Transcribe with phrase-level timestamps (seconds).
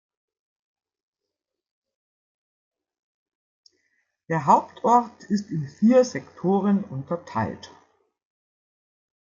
[4.29, 7.69] Der Hauptort ist in vier Sektoren unterteilt.